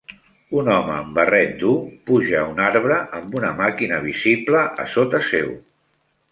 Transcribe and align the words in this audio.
Un 0.61 0.69
home 0.75 0.93
amb 0.93 1.11
barret 1.17 1.51
dur 1.63 1.73
puja 2.09 2.39
a 2.41 2.47
un 2.55 2.63
arbre 2.69 2.99
amb 3.21 3.39
una 3.43 3.53
màquina 3.63 4.03
visible 4.09 4.67
a 4.87 4.91
sota 4.99 5.25
seu. 5.33 5.57